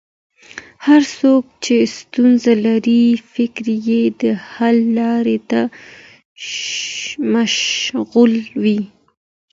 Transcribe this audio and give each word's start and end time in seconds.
هر 0.87 1.01
څوک 1.19 1.43
چې 1.63 1.75
ستونزه 1.97 2.53
لري، 2.65 3.03
فکر 3.33 3.65
یې 3.87 4.03
د 4.21 4.23
حل 4.51 4.77
لارې 4.99 5.37
ته 5.49 5.61
مشغول 7.33 8.33
وي. 8.63 8.79